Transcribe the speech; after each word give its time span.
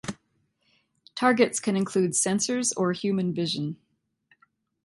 Targets 1.13 1.59
can 1.59 1.75
include 1.75 2.13
sensors 2.13 2.73
or 2.75 2.91
human 2.91 3.35
vision. 3.35 3.77